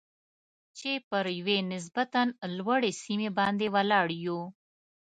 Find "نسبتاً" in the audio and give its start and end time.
1.73-2.21